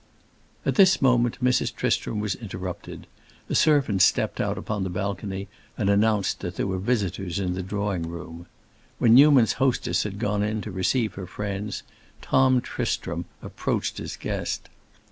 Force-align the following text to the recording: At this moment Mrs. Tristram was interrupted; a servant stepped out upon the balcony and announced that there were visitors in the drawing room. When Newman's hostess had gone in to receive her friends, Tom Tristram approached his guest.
At 0.65 0.73
this 0.77 0.99
moment 0.99 1.37
Mrs. 1.43 1.75
Tristram 1.75 2.19
was 2.19 2.33
interrupted; 2.33 3.05
a 3.47 3.53
servant 3.53 4.01
stepped 4.01 4.41
out 4.41 4.57
upon 4.57 4.83
the 4.83 4.89
balcony 4.89 5.47
and 5.77 5.91
announced 5.91 6.39
that 6.39 6.55
there 6.55 6.65
were 6.65 6.79
visitors 6.79 7.37
in 7.37 7.53
the 7.53 7.61
drawing 7.61 8.09
room. 8.09 8.47
When 8.97 9.13
Newman's 9.13 9.53
hostess 9.61 10.01
had 10.01 10.17
gone 10.17 10.41
in 10.41 10.59
to 10.61 10.71
receive 10.71 11.13
her 11.13 11.27
friends, 11.27 11.83
Tom 12.19 12.61
Tristram 12.61 13.25
approached 13.43 13.99
his 13.99 14.17
guest. 14.17 14.69